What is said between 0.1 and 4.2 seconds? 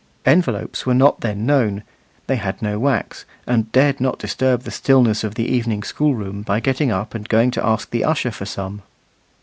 Envelopes were then unknown; they had no wax, and dared not